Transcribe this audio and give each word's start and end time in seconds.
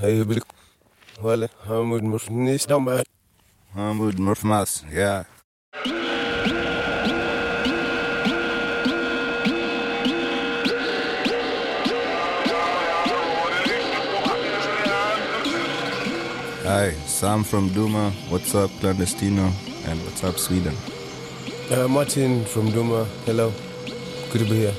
Wale, 0.00 1.48
Hamud 1.66 2.02
Murnis 2.02 2.66
Damba. 2.66 3.02
Hamud 3.74 4.18
Murfmas, 4.18 4.84
yeah. 4.92 5.24
Hi, 16.64 16.92
Sam 17.06 17.42
from 17.42 17.70
Duma. 17.72 18.10
What's 18.28 18.54
up, 18.54 18.70
Clandestino? 18.80 19.50
And 19.86 19.98
what's 20.04 20.22
up, 20.22 20.38
Sweden? 20.38 20.76
Uh, 21.70 21.88
Martin 21.88 22.44
from 22.44 22.70
Duma. 22.70 23.06
Hello. 23.24 23.50
Good 24.30 24.40
to 24.40 24.44
be 24.44 24.56
here. 24.56 24.74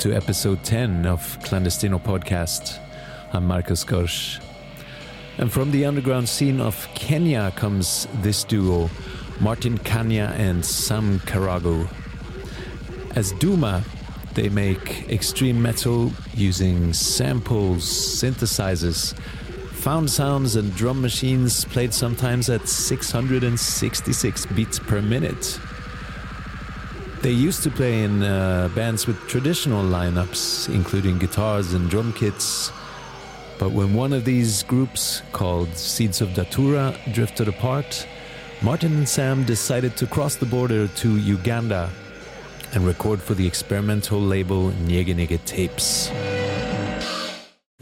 To 0.00 0.14
episode 0.14 0.64
10 0.64 1.04
of 1.04 1.38
Clandestino 1.40 2.02
Podcast. 2.02 2.78
I'm 3.34 3.46
Marcus 3.46 3.84
Gorsch. 3.84 4.40
And 5.36 5.52
from 5.52 5.72
the 5.72 5.84
underground 5.84 6.26
scene 6.26 6.58
of 6.58 6.88
Kenya 6.94 7.52
comes 7.54 8.08
this 8.22 8.42
duo, 8.42 8.88
Martin 9.40 9.76
Khanja 9.76 10.30
and 10.38 10.64
Sam 10.64 11.18
Karagu. 11.20 11.86
As 13.14 13.32
Duma, 13.32 13.84
they 14.32 14.48
make 14.48 15.06
extreme 15.10 15.60
metal 15.60 16.12
using 16.32 16.94
samples, 16.94 17.84
synthesizers, 17.84 19.14
found 19.82 20.10
sounds, 20.10 20.56
and 20.56 20.74
drum 20.74 21.02
machines 21.02 21.66
played 21.66 21.92
sometimes 21.92 22.48
at 22.48 22.66
666 22.66 24.46
beats 24.46 24.78
per 24.78 25.02
minute. 25.02 25.60
They 27.22 27.32
used 27.32 27.62
to 27.64 27.70
play 27.70 28.02
in 28.02 28.22
uh, 28.22 28.70
bands 28.74 29.06
with 29.06 29.18
traditional 29.28 29.84
lineups, 29.84 30.74
including 30.74 31.18
guitars 31.18 31.74
and 31.74 31.90
drum 31.90 32.14
kits. 32.14 32.72
But 33.58 33.72
when 33.72 33.92
one 33.92 34.14
of 34.14 34.24
these 34.24 34.62
groups, 34.62 35.20
called 35.32 35.76
Seeds 35.76 36.22
of 36.22 36.32
Datura, 36.32 36.96
drifted 37.12 37.46
apart, 37.46 38.06
Martin 38.62 38.96
and 38.96 39.06
Sam 39.06 39.44
decided 39.44 39.98
to 39.98 40.06
cross 40.06 40.36
the 40.36 40.46
border 40.46 40.88
to 40.88 41.16
Uganda 41.18 41.90
and 42.72 42.86
record 42.86 43.20
for 43.20 43.34
the 43.34 43.46
experimental 43.46 44.18
label 44.18 44.70
Nyege 44.86 45.14
Nyege 45.14 45.44
Tapes. 45.44 46.10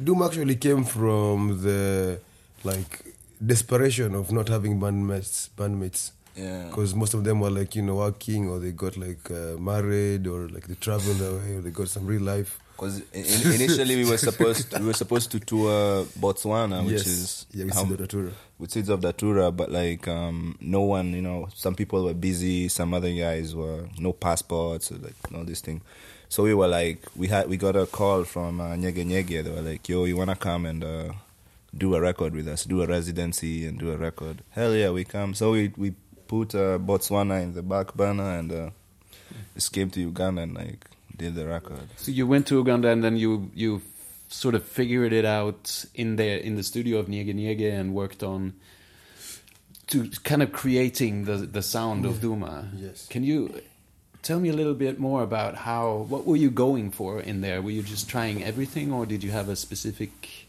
Duma 0.02 0.26
actually 0.26 0.56
came 0.56 0.82
from 0.82 1.62
the 1.62 2.18
like 2.64 3.04
desperation 3.44 4.16
of 4.16 4.32
not 4.32 4.48
having 4.48 4.80
bandmates. 4.80 5.48
Bandmates. 5.56 6.10
Yeah. 6.38 6.64
Because 6.68 6.94
most 6.94 7.14
of 7.14 7.24
them 7.24 7.40
were 7.40 7.50
like 7.50 7.74
you 7.74 7.82
know 7.82 7.96
working 7.96 8.48
or 8.48 8.58
they 8.60 8.72
got 8.72 8.96
like 8.96 9.30
uh, 9.30 9.56
married 9.58 10.26
or 10.26 10.48
like 10.48 10.66
they 10.68 10.74
traveled 10.74 11.20
away 11.20 11.56
or 11.56 11.60
they 11.62 11.70
got 11.70 11.88
some 11.88 12.06
real 12.06 12.22
life. 12.22 12.58
Because 12.76 13.00
in, 13.12 13.24
initially 13.60 13.96
we 13.96 14.08
were 14.08 14.16
supposed 14.18 14.78
we 14.78 14.86
were 14.86 14.92
supposed 14.94 15.32
to 15.32 15.40
tour 15.40 16.04
Botswana, 16.20 16.84
which 16.84 16.92
yes. 16.92 17.06
is 17.08 17.46
yeah, 17.52 17.64
we 17.64 17.70
how- 17.70 17.82
see 17.82 17.90
the 17.90 17.96
Datura. 17.96 18.30
with 18.60 18.70
Seeds 18.70 18.88
of 18.88 19.00
Datura, 19.00 19.50
but 19.50 19.72
like 19.72 20.06
um, 20.06 20.56
no 20.60 20.82
one, 20.82 21.12
you 21.12 21.22
know, 21.22 21.48
some 21.56 21.74
people 21.74 22.04
were 22.04 22.14
busy, 22.14 22.68
some 22.68 22.94
other 22.94 23.12
guys 23.12 23.52
were 23.54 23.88
no 23.98 24.12
passports, 24.12 24.92
or 24.92 24.98
like 24.98 25.14
all 25.34 25.42
this 25.44 25.60
thing. 25.60 25.80
So 26.28 26.44
we 26.44 26.54
were 26.54 26.68
like, 26.68 27.00
we 27.16 27.26
had 27.26 27.48
we 27.48 27.56
got 27.56 27.74
a 27.74 27.86
call 27.86 28.22
from 28.22 28.60
uh, 28.60 28.74
Nyege 28.76 29.04
Nyege. 29.04 29.42
They 29.42 29.50
were 29.50 29.62
like, 29.62 29.88
"Yo, 29.88 30.04
you 30.04 30.16
wanna 30.16 30.36
come 30.36 30.64
and 30.66 30.84
uh, 30.84 31.12
do 31.76 31.96
a 31.96 32.00
record 32.00 32.32
with 32.32 32.46
us? 32.46 32.64
Do 32.64 32.82
a 32.82 32.86
residency 32.86 33.66
and 33.66 33.76
do 33.78 33.90
a 33.90 33.96
record?" 33.96 34.42
Hell 34.50 34.74
yeah, 34.74 34.90
we 34.90 35.02
come. 35.04 35.34
So 35.34 35.50
we 35.50 35.72
we 35.76 35.94
put 36.28 36.54
uh, 36.54 36.78
Botswana 36.78 37.42
in 37.42 37.54
the 37.54 37.62
back 37.62 37.94
burner 37.94 38.38
and 38.38 38.52
uh, 38.52 38.70
just 39.54 39.72
came 39.72 39.90
to 39.90 40.00
Uganda 40.00 40.42
and 40.42 40.54
like 40.54 40.84
did 41.16 41.34
the 41.34 41.46
record. 41.46 41.88
So 41.96 42.12
you 42.12 42.26
went 42.26 42.46
to 42.48 42.56
Uganda 42.56 42.88
and 42.88 43.02
then 43.02 43.16
you 43.16 43.50
you 43.54 43.82
sort 44.28 44.54
of 44.54 44.62
figured 44.62 45.12
it 45.12 45.24
out 45.24 45.84
in 45.94 46.16
there 46.16 46.36
in 46.36 46.54
the 46.54 46.62
studio 46.62 46.98
of 46.98 47.06
Nyege 47.06 47.34
Nyege 47.34 47.72
and 47.72 47.94
worked 47.94 48.22
on 48.22 48.52
to 49.88 50.10
kind 50.22 50.42
of 50.42 50.52
creating 50.52 51.24
the 51.24 51.38
the 51.38 51.62
sound 51.62 52.04
of 52.04 52.20
Duma. 52.20 52.68
Yes. 52.76 53.08
Can 53.08 53.24
you 53.24 53.62
tell 54.22 54.38
me 54.38 54.50
a 54.50 54.52
little 54.52 54.74
bit 54.74 55.00
more 55.00 55.22
about 55.22 55.56
how 55.56 56.06
what 56.08 56.26
were 56.26 56.36
you 56.36 56.50
going 56.50 56.90
for 56.90 57.20
in 57.20 57.40
there? 57.40 57.62
Were 57.62 57.70
you 57.70 57.82
just 57.82 58.08
trying 58.08 58.44
everything 58.44 58.92
or 58.92 59.06
did 59.06 59.24
you 59.24 59.30
have 59.30 59.48
a 59.48 59.56
specific 59.56 60.47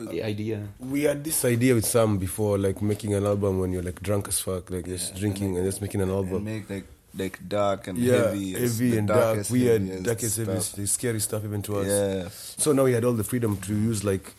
idea? 0.00 0.68
We 0.78 1.02
had 1.02 1.22
this 1.24 1.44
idea 1.44 1.74
with 1.74 1.84
Sam 1.84 2.18
before, 2.18 2.58
like 2.58 2.80
making 2.82 3.14
an 3.14 3.24
album 3.26 3.58
when 3.58 3.72
you're 3.72 3.82
like 3.82 4.00
drunk 4.02 4.28
as 4.28 4.40
fuck, 4.40 4.70
like 4.70 4.86
just 4.86 5.14
drinking 5.16 5.56
and, 5.56 5.66
just 5.66 5.80
making 5.82 6.00
an 6.00 6.08
And 6.08 6.16
album. 6.16 6.44
make 6.44 6.68
like 6.70 6.84
like 7.14 7.46
dark 7.46 7.88
and 7.88 7.98
yeah, 7.98 8.28
heavy, 8.28 8.52
heavy 8.54 8.96
and 8.96 9.06
dark, 9.08 9.50
weird, 9.50 10.02
darkest, 10.02 10.34
stuff. 10.34 10.46
heaviest, 10.46 10.88
scary 10.88 11.20
stuff 11.20 11.44
even 11.44 11.60
to 11.62 11.76
us. 11.76 11.86
Yeah, 11.86 12.28
So 12.32 12.72
now 12.72 12.84
we 12.84 12.92
had 12.92 13.04
all 13.04 13.12
the 13.12 13.24
freedom 13.24 13.58
to 13.58 13.74
use 13.74 14.02
like, 14.02 14.32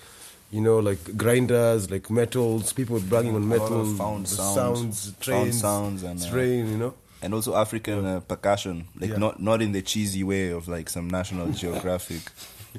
you 0.51 0.59
know, 0.59 0.79
like 0.79 1.15
grinders, 1.15 1.91
like 1.91 2.09
metals, 2.09 2.73
people 2.73 3.00
bragging 3.00 3.35
on 3.35 3.44
A 3.44 3.45
lot 3.57 3.71
of 3.71 3.88
metal, 3.88 3.95
found 3.95 4.25
the 4.25 4.29
sounds, 4.29 4.97
sounds, 4.97 5.11
found 5.23 5.53
sounds 5.53 6.01
and, 6.03 6.19
uh, 6.33 6.39
you 6.41 6.77
know. 6.77 6.95
and 7.21 7.35
also 7.35 7.53
African 7.55 8.03
uh, 8.05 8.19
percussion, 8.21 8.88
like 9.00 9.11
Yeah. 9.11 9.17
not 9.17 9.39
not 9.39 9.61
in 9.61 9.71
the 9.71 9.83
cheesy 9.83 10.23
way 10.23 10.50
of 10.50 10.67
like 10.67 10.89
some 10.89 11.07
National 11.07 11.51
Geographic 11.63 12.23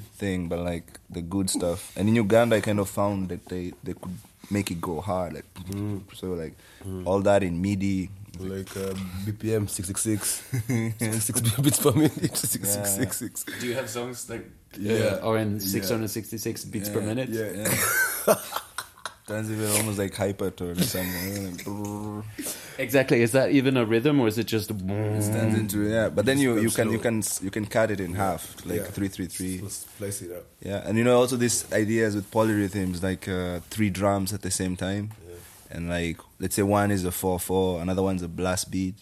thing, 0.01 0.47
but 0.47 0.59
like 0.59 0.99
the 1.09 1.21
good 1.21 1.49
stuff. 1.49 1.91
And 1.97 2.09
in 2.09 2.15
Uganda, 2.15 2.55
I 2.57 2.61
kind 2.61 2.79
of 2.79 2.89
found 2.89 3.29
that 3.29 3.45
they 3.47 3.73
they 3.83 3.93
could 3.93 4.17
make 4.51 4.69
it 4.71 4.79
go 4.81 5.01
hard, 5.01 5.33
like 5.33 5.45
so 6.13 6.33
like 6.33 6.53
all 7.05 7.21
that 7.21 7.43
in 7.43 7.61
MIDI. 7.61 8.09
Like 8.37 8.75
uh, 8.75 8.91
BPM 9.23 9.69
666, 9.69 10.43
66 10.99 11.41
beats 11.63 11.79
per 11.79 11.93
minute, 11.93 12.35
6666. 12.35 13.45
Do 13.61 13.67
you 13.67 13.75
have 13.75 13.89
songs 13.89 14.29
like 14.29 14.43
Yeah. 14.77 15.23
or 15.23 15.37
in 15.37 15.59
666 15.61 16.65
beats 16.65 16.89
per 16.89 16.99
minute? 16.99 17.29
Yeah. 17.29 17.63
Turns 17.63 18.41
even 19.29 19.69
almost 19.71 19.97
like 19.97 20.13
hypertone 20.13 20.79
or 20.79 20.83
something. 20.83 22.23
Exactly. 22.77 23.21
Is 23.21 23.31
that 23.31 23.51
even 23.51 23.77
a 23.77 23.85
rhythm 23.85 24.19
or 24.19 24.27
is 24.27 24.37
it 24.37 24.47
just? 24.47 24.69
It 24.69 25.23
Stands 25.23 25.55
into 25.55 25.87
yeah, 25.89 26.09
but 26.09 26.25
then 26.25 26.39
you 26.39 26.59
you 26.59 26.69
can 26.69 26.91
you 26.91 26.99
can 26.99 27.23
you 27.41 27.49
can 27.49 27.65
cut 27.65 27.89
it 27.89 28.01
in 28.01 28.13
half, 28.15 28.53
like 28.65 28.79
Yeah. 28.81 28.83
three 28.83 29.07
three 29.07 29.27
three. 29.27 29.61
Let's 29.61 29.85
slice 29.97 30.21
it 30.21 30.31
up. 30.35 30.43
Yeah, 30.61 30.83
and 30.85 30.97
you 30.97 31.05
know 31.05 31.17
also 31.17 31.37
these 31.37 31.71
ideas 31.71 32.15
with 32.15 32.29
polyrhythms, 32.31 33.01
like 33.01 33.29
uh, 33.29 33.61
three 33.69 33.89
drums 33.89 34.33
at 34.33 34.41
the 34.41 34.51
same 34.51 34.75
time, 34.75 35.11
and 35.71 35.87
like 35.87 36.17
let's 36.39 36.55
say 36.55 36.63
one 36.63 36.91
is 36.91 37.05
a 37.05 37.11
four 37.11 37.39
four, 37.39 37.81
another 37.81 38.03
one's 38.03 38.21
a 38.23 38.27
blast 38.27 38.69
beat, 38.71 38.95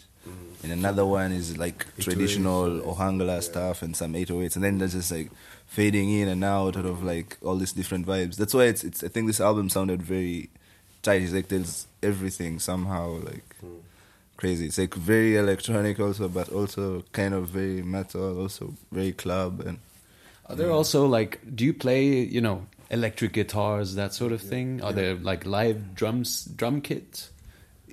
and 0.63 0.71
another 0.71 1.05
one 1.05 1.31
is 1.33 1.57
like 1.57 1.85
oh 1.85 2.01
traditional 2.01 2.79
Ohangala 2.81 3.43
stuff 3.43 3.81
and 3.81 3.95
some 3.95 4.13
808s, 4.13 4.55
and 4.55 4.63
then 4.63 4.77
there's 4.77 4.93
just 4.93 5.11
like 5.11 5.29
fading 5.67 6.09
in 6.09 6.27
and 6.29 6.43
out 6.43 6.77
out 6.77 6.85
of 6.85 7.03
like 7.03 7.37
all 7.43 7.57
these 7.57 7.73
different 7.73 8.07
vibes. 8.07 8.37
That's 8.37 8.53
why 8.53 8.65
it's 8.65 8.83
it's. 8.83 9.03
I 9.03 9.09
think 9.09 9.27
this 9.27 9.41
album 9.41 9.69
sounded 9.69 10.01
very 10.01 10.49
tight. 11.01 11.21
It's 11.21 11.33
like 11.33 11.49
there's 11.49 11.87
everything 12.01 12.59
somehow 12.59 13.19
like 13.19 13.55
hmm. 13.59 13.79
crazy. 14.37 14.67
It's 14.67 14.77
like 14.77 14.93
very 14.93 15.35
electronic 15.35 15.99
also, 15.99 16.29
but 16.29 16.49
also 16.49 17.03
kind 17.11 17.33
of 17.33 17.49
very 17.49 17.83
metal, 17.83 18.39
also 18.39 18.73
very 18.91 19.11
club 19.11 19.61
and. 19.65 19.79
Are 20.47 20.57
there 20.57 20.71
also 20.71 21.05
like? 21.05 21.39
Do 21.55 21.63
you 21.63 21.73
play? 21.73 22.05
You 22.05 22.41
know, 22.41 22.67
electric 22.89 23.33
guitars, 23.33 23.95
that 23.95 24.13
sort 24.13 24.31
of 24.31 24.41
thing? 24.41 24.81
Are 24.81 24.93
there 24.93 25.15
like 25.15 25.45
live 25.45 25.95
drums, 25.95 26.43
drum 26.43 26.81
kits? 26.81 27.31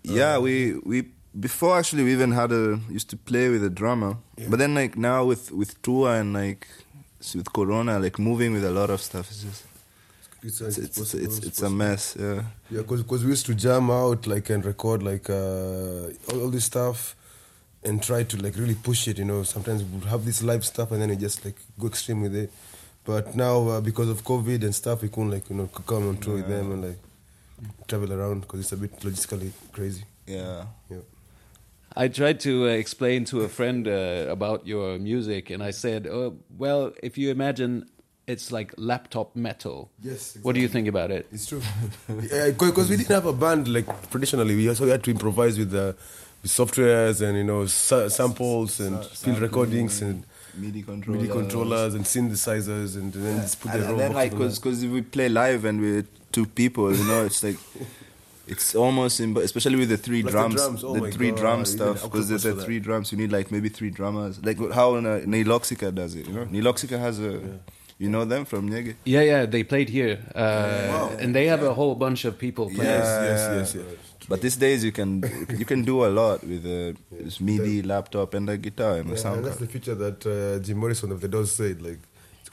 Yeah, 0.02 0.38
we 0.38 0.74
we 0.84 1.08
before 1.38 1.78
actually 1.78 2.04
we 2.04 2.12
even 2.12 2.32
had 2.32 2.52
a 2.52 2.80
used 2.90 3.08
to 3.10 3.16
play 3.16 3.48
with 3.48 3.62
a 3.64 3.70
drummer, 3.70 4.16
but 4.48 4.58
then 4.58 4.74
like 4.74 4.96
now 4.96 5.24
with 5.24 5.52
with 5.52 5.80
tour 5.82 6.14
and 6.14 6.32
like 6.32 6.66
with 7.34 7.52
Corona, 7.52 7.98
like 7.98 8.18
moving 8.18 8.52
with 8.52 8.64
a 8.64 8.70
lot 8.70 8.90
of 8.90 9.00
stuff 9.00 9.30
is 9.30 9.42
just 9.44 9.64
It's, 10.42 10.60
it's 10.60 10.78
it's 10.78 10.98
possible, 10.98 11.24
it's, 11.24 11.38
it's 11.46 11.62
a 11.62 11.70
mess. 11.70 12.16
Yeah, 12.18 12.42
Yeah, 12.70 12.82
because 12.82 13.22
we 13.24 13.30
used 13.30 13.46
to 13.46 13.54
jam 13.54 13.90
out 13.90 14.26
like 14.26 14.48
and 14.50 14.64
record 14.64 15.02
like 15.02 15.28
uh, 15.30 16.32
all, 16.32 16.40
all 16.42 16.50
this 16.50 16.64
stuff 16.64 17.14
and 17.84 18.02
try 18.02 18.22
to 18.24 18.36
like 18.38 18.56
really 18.56 18.74
push 18.74 19.06
it. 19.08 19.18
You 19.18 19.26
know, 19.26 19.42
sometimes 19.44 19.84
we 19.84 19.98
would 19.98 20.08
have 20.08 20.24
this 20.24 20.42
live 20.42 20.64
stuff 20.64 20.92
and 20.92 21.00
then 21.00 21.10
we 21.10 21.16
just 21.16 21.44
like 21.44 21.56
go 21.78 21.86
extreme 21.88 22.22
with 22.22 22.34
it. 22.34 22.50
But 23.04 23.34
now 23.36 23.68
uh, 23.68 23.80
because 23.80 24.08
of 24.08 24.24
COVID 24.24 24.62
and 24.64 24.74
stuff, 24.74 25.02
we 25.02 25.08
couldn't 25.08 25.30
like 25.30 25.48
you 25.50 25.56
know 25.56 25.66
come 25.66 26.08
on 26.08 26.16
tour 26.16 26.34
with 26.36 26.48
them 26.48 26.72
and 26.72 26.82
like 26.88 26.98
travel 27.86 28.12
around 28.12 28.40
because 28.40 28.60
it's 28.60 28.72
a 28.72 28.76
bit 28.76 28.98
logistically 29.00 29.52
crazy. 29.72 30.04
yeah. 30.26 30.64
Yeah. 30.90 30.98
I 31.96 32.08
tried 32.08 32.40
to 32.40 32.66
uh, 32.66 32.70
explain 32.72 33.24
to 33.26 33.40
a 33.42 33.48
friend 33.48 33.86
uh, 33.88 34.26
about 34.28 34.66
your 34.66 34.98
music, 34.98 35.50
and 35.50 35.62
I 35.62 35.70
said, 35.72 36.06
oh, 36.06 36.36
"Well, 36.56 36.92
if 37.02 37.18
you 37.18 37.30
imagine 37.30 37.88
it's 38.26 38.52
like 38.52 38.72
laptop 38.76 39.34
metal, 39.34 39.90
Yes, 40.00 40.12
Exactly. 40.36 40.42
what 40.42 40.54
do 40.54 40.60
you 40.60 40.68
think 40.68 40.86
about 40.88 41.10
it?" 41.10 41.26
It's 41.32 41.46
true. 41.46 41.62
Because 42.06 42.88
we 42.90 42.96
didn't 42.96 43.10
have 43.14 43.26
a 43.26 43.32
band 43.32 43.66
like 43.68 43.86
traditionally. 44.10 44.54
We 44.54 44.68
also 44.68 44.86
had 44.86 45.02
to 45.04 45.10
improvise 45.10 45.58
with 45.58 45.70
the 45.72 45.96
with 46.42 46.50
softwares 46.50 47.20
and 47.26 47.36
you 47.36 47.44
know 47.44 47.66
sa- 47.66 48.08
samples 48.08 48.78
and 48.80 49.02
Sa- 49.02 49.10
field 49.26 49.40
recordings 49.40 50.00
and 50.00 50.24
MIDI 50.56 50.82
controllers. 50.82 51.22
MIDI 51.22 51.32
controllers 51.32 51.94
and 51.94 52.04
synthesizers 52.04 52.96
and, 52.96 53.12
then 53.12 53.40
just 53.40 53.60
put 53.60 53.72
and, 53.72 53.82
the 53.82 53.86
and 53.88 53.92
raw 53.94 53.98
then 53.98 54.12
like 54.14 54.30
boxes 54.30 54.58
on 54.58 54.62
because 54.62 54.82
if 54.84 54.90
we 54.90 55.02
play 55.02 55.28
live 55.28 55.64
and 55.64 55.80
we're 55.80 56.06
two 56.30 56.46
people, 56.46 56.94
you 56.94 57.04
know, 57.04 57.24
it's 57.24 57.42
like. 57.42 57.56
It's 58.46 58.74
almost, 58.74 59.20
imb- 59.20 59.38
especially 59.42 59.76
with 59.76 59.88
the 59.90 59.96
three 59.96 60.22
Plus 60.22 60.32
the 60.32 60.38
drums, 60.38 60.54
drums, 60.54 60.84
oh 60.84 60.94
the 60.94 61.00
my 61.02 61.10
three 61.10 61.30
God, 61.30 61.38
drum 61.38 61.64
stuff. 61.64 62.02
Because 62.02 62.28
there's 62.28 62.42
the 62.42 62.54
three 62.56 62.80
drums, 62.80 63.12
you 63.12 63.18
need 63.18 63.30
like 63.32 63.50
maybe 63.52 63.68
three 63.68 63.90
drummers. 63.90 64.44
Like 64.44 64.58
how 64.72 64.94
uh, 64.96 65.20
Nihiloxica 65.20 65.94
does 65.94 66.14
it, 66.16 66.26
you 66.26 66.32
know. 66.34 66.44
Nihiloxica 66.46 66.98
has 66.98 67.20
a, 67.20 67.40
you 67.98 68.08
know 68.08 68.24
them 68.24 68.44
from 68.44 68.68
Nyege. 68.70 68.94
Yeah, 69.04 69.20
yeah, 69.22 69.46
they 69.46 69.62
played 69.62 69.88
here, 69.88 70.18
uh, 70.34 71.10
and 71.20 71.34
they 71.34 71.46
have 71.46 71.62
a 71.62 71.74
whole 71.74 71.94
bunch 71.94 72.24
of 72.24 72.38
people 72.38 72.66
playing. 72.66 72.82
Yes, 72.90 73.06
Yeah. 73.06 73.24
yes, 73.56 73.74
yes, 73.74 73.74
yes. 73.74 74.28
But 74.28 74.40
these 74.42 74.56
days 74.56 74.84
you 74.84 74.92
can 74.92 75.22
you 75.58 75.64
can 75.64 75.82
do 75.82 76.04
a 76.04 76.10
lot 76.20 76.42
with 76.44 76.64
a 76.66 76.94
MIDI 77.40 77.82
laptop 77.82 78.34
and 78.34 78.48
a 78.48 78.56
guitar 78.56 78.96
and 78.98 79.06
a 79.10 79.14
Yeah, 79.14 79.18
sound 79.18 79.36
and 79.38 79.44
that's 79.46 79.56
card. 79.58 79.68
the 79.68 79.72
future 79.72 79.94
that 79.96 80.26
uh, 80.26 80.58
Jim 80.64 80.78
Morrison 80.78 81.10
of 81.12 81.20
the 81.20 81.28
Doors 81.28 81.52
said. 81.52 81.82
Like, 81.82 81.98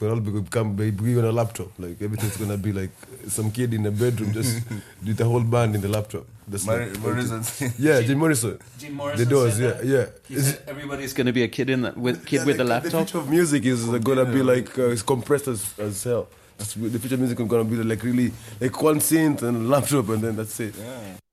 gonna 0.00 0.14
all 0.14 0.20
be, 0.20 0.30
become 0.40 0.74
be 0.76 0.90
be 0.90 1.18
on 1.18 1.24
a 1.24 1.32
laptop. 1.32 1.68
Like 1.78 2.00
everything's 2.00 2.36
gonna 2.36 2.56
be 2.56 2.72
like 2.72 2.90
some 3.26 3.50
kid 3.50 3.74
in 3.74 3.84
a 3.86 3.90
bedroom 3.90 4.32
just 4.32 4.60
did 5.04 5.16
the 5.16 5.24
whole 5.24 5.40
band 5.42 5.74
in 5.74 5.80
the 5.80 5.88
laptop. 5.88 6.24
That's 6.46 6.66
like- 6.66 6.94
Yeah, 7.78 8.00
Jim 8.02 8.18
Morrison. 8.18 8.58
Jim 8.78 8.90
The 8.90 8.96
Morrison 8.96 9.28
Doors. 9.28 9.54
said 9.56 9.62
Yeah, 9.62 9.72
that. 9.72 9.84
yeah. 9.84 10.36
He 10.36 10.40
said 10.40 10.62
everybody's 10.66 11.12
gonna 11.12 11.32
be 11.32 11.42
a 11.42 11.48
kid 11.48 11.68
in 11.70 11.82
the, 11.82 11.92
with 11.96 12.24
kid 12.24 12.36
Yeah, 12.36 12.44
with 12.46 12.60
a 12.60 12.64
laptop. 12.64 12.90
The 12.92 12.96
laptop. 12.98 13.08
future 13.08 13.18
of 13.24 13.28
music 13.30 13.64
is 13.66 13.88
uh, 13.88 13.98
gonna 13.98 14.24
be 14.24 14.42
like 14.42 14.78
uh, 14.78 14.90
it's 14.90 15.02
compressed 15.02 15.48
as, 15.48 15.78
as 15.78 16.02
hell. 16.04 16.28
It's- 16.60 16.74
The 16.74 16.98
future 16.98 17.16
music 17.18 17.38
is 17.40 17.48
gonna 17.48 17.64
be 17.64 17.76
like 17.76 18.02
really 18.04 18.32
like 18.60 18.80
one 18.82 19.00
synth 19.00 19.42
and 19.42 19.56
a 19.56 19.60
laptop 19.74 20.08
and 20.10 20.22
then 20.22 20.36
that's 20.36 20.58
it. 20.60 20.74
What 20.76 21.27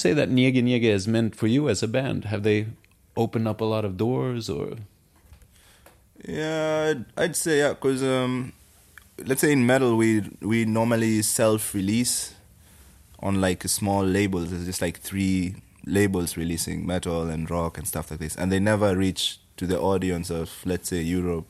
say 0.00 0.12
that 0.14 0.30
Nyege 0.30 0.62
Nyege 0.62 0.90
has 0.90 1.06
meant 1.06 1.36
for 1.36 1.46
you 1.46 1.68
as 1.68 1.82
a 1.82 1.88
band? 1.88 2.24
Have 2.26 2.42
they 2.42 2.66
opened 3.16 3.46
up 3.46 3.60
a 3.60 3.64
lot 3.64 3.84
of 3.84 3.96
doors, 3.96 4.48
or 4.48 4.76
Yeah, 6.26 6.90
I'd, 6.90 7.04
I'd 7.16 7.36
say 7.36 7.58
yeah, 7.58 7.70
because 7.70 8.02
um, 8.02 8.52
let's 9.24 9.40
say 9.40 9.52
in 9.52 9.66
metal 9.66 9.96
we 9.96 10.22
we 10.40 10.64
normally 10.64 11.22
self-release 11.22 12.34
on 13.20 13.40
like 13.40 13.62
small 13.68 14.04
labels. 14.04 14.50
There's 14.50 14.66
just 14.66 14.82
like 14.82 14.98
three 15.00 15.56
labels 15.86 16.36
releasing 16.36 16.86
metal 16.86 17.28
and 17.28 17.50
rock 17.50 17.78
and 17.78 17.86
stuff 17.86 18.10
like 18.10 18.20
this, 18.20 18.36
and 18.36 18.50
they 18.50 18.60
never 18.60 18.96
reach 18.96 19.40
to 19.56 19.66
the 19.66 19.78
audience 19.78 20.30
of 20.30 20.50
let's 20.64 20.88
say 20.88 21.02
Europe. 21.02 21.46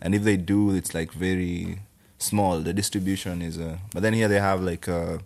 And 0.00 0.14
if 0.14 0.22
they 0.22 0.36
do, 0.36 0.74
it's 0.74 0.92
like 0.92 1.12
very 1.12 1.80
small. 2.18 2.60
The 2.60 2.74
distribution 2.74 3.40
is, 3.40 3.58
uh, 3.58 3.78
but 3.92 4.02
then 4.02 4.12
here 4.12 4.28
they 4.28 4.40
have 4.40 4.60
like 4.60 4.86
a 4.88 5.20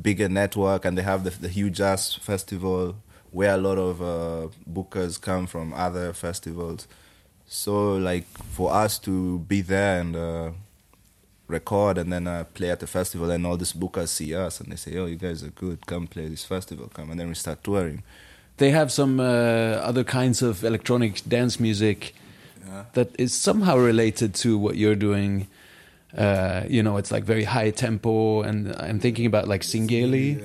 bigger 0.00 0.28
network, 0.28 0.84
and 0.84 0.96
they 0.96 1.02
have 1.02 1.24
the, 1.24 1.30
the 1.30 1.48
huge 1.48 1.80
ass 1.80 2.14
festival 2.14 2.96
where 3.30 3.54
a 3.54 3.58
lot 3.58 3.78
of 3.78 4.00
uh, 4.00 4.48
bookers 4.70 5.20
come 5.20 5.46
from 5.46 5.72
other 5.74 6.12
festivals. 6.12 6.86
So 7.46 7.96
like 7.96 8.26
for 8.26 8.72
us 8.72 8.98
to 9.00 9.38
be 9.40 9.60
there 9.60 10.00
and 10.00 10.16
uh, 10.16 10.50
record 11.48 11.98
and 11.98 12.12
then 12.12 12.26
uh, 12.26 12.44
play 12.54 12.70
at 12.70 12.80
the 12.80 12.86
festival, 12.86 13.30
and 13.30 13.46
all 13.46 13.56
these 13.56 13.72
bookers 13.72 14.08
see 14.08 14.34
us 14.34 14.60
and 14.60 14.72
they 14.72 14.76
say, 14.76 14.96
"Oh, 14.96 15.06
you 15.06 15.16
guys 15.16 15.42
are 15.42 15.50
good. 15.50 15.86
Come 15.86 16.06
play 16.06 16.28
this 16.28 16.44
festival. 16.44 16.88
Come." 16.88 17.10
And 17.10 17.20
then 17.20 17.28
we 17.28 17.34
start 17.34 17.62
touring. 17.62 18.02
They 18.56 18.70
have 18.70 18.90
some 18.90 19.20
uh, 19.20 19.24
other 19.84 20.02
kinds 20.02 20.40
of 20.42 20.64
electronic 20.64 21.22
dance 21.28 21.60
music 21.60 22.14
that 22.94 23.08
is 23.18 23.34
somehow 23.34 23.76
related 23.76 24.34
to 24.34 24.58
what 24.58 24.76
you're 24.76 24.96
doing. 24.96 25.46
Uh, 26.16 26.64
you 26.68 26.82
know, 26.82 26.96
it's 26.96 27.10
like 27.10 27.24
very 27.24 27.44
high 27.44 27.70
tempo, 27.70 28.42
and 28.42 28.74
I'm 28.78 29.00
thinking 29.00 29.26
about 29.26 29.48
like 29.48 29.62
Singeli. 29.62 30.42